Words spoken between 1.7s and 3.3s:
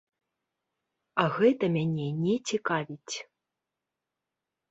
мяне не цікавіць.